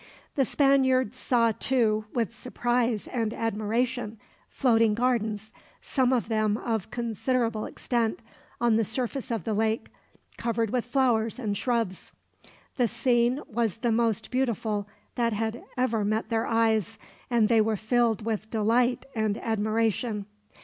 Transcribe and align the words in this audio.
The 0.33 0.45
Spaniards 0.45 1.15
saw, 1.15 1.51
too, 1.51 2.05
with 2.11 2.33
surprise 2.33 3.07
and 3.07 3.35
admiration, 3.35 4.17
floating 4.49 4.95
gardens 4.95 5.53
some 5.79 6.11
of 6.11 6.27
them 6.27 6.57
of 6.57 6.89
considerable 6.89 7.65
extent 7.67 8.19
on 8.59 8.77
the 8.77 8.83
surface 8.83 9.29
of 9.29 9.43
the 9.43 9.53
lake, 9.53 9.89
covered 10.37 10.71
with 10.71 10.85
flowers 10.85 11.37
and 11.37 11.55
shrubs. 11.55 12.13
The 12.77 12.87
scene 12.87 13.43
was 13.45 13.77
the 13.77 13.91
most 13.91 14.31
beautiful 14.31 14.87
that 15.17 15.33
had 15.33 15.63
ever 15.77 16.03
met 16.03 16.29
their 16.29 16.47
eyes, 16.47 16.97
and 17.29 17.47
they 17.47 17.61
were 17.61 17.77
filled 17.77 18.25
with 18.25 18.49
delight 18.49 19.05
and 19.13 19.37
admiration. 19.37 20.25